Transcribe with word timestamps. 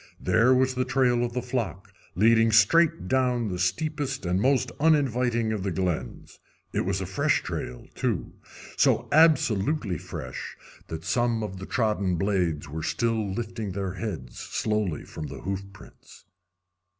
There 0.19 0.51
was 0.51 0.73
the 0.73 0.83
trail 0.83 1.23
of 1.23 1.33
the 1.33 1.43
flock 1.43 1.93
leading 2.15 2.51
straight 2.51 3.07
down 3.07 3.49
the 3.49 3.59
steepest 3.59 4.25
and 4.25 4.41
most 4.41 4.71
uninviting 4.79 5.53
of 5.53 5.61
the 5.61 5.69
glens. 5.69 6.39
It 6.73 6.85
was 6.87 7.01
a 7.01 7.05
fresh 7.05 7.43
trail, 7.43 7.85
too 7.93 8.33
so 8.75 9.07
absolutely 9.11 9.99
fresh 9.99 10.57
that 10.87 11.03
some 11.05 11.43
of 11.43 11.57
the 11.59 11.67
trodden 11.67 12.15
blades 12.15 12.67
were 12.67 12.81
still 12.81 13.31
lifting 13.31 13.73
their 13.73 13.93
heads 13.93 14.39
slowly 14.39 15.05
from 15.05 15.27
the 15.27 15.41
hoof 15.41 15.65
prints. 15.71 16.25